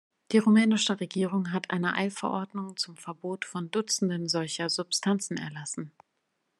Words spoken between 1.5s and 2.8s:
hat eine Eilverordnung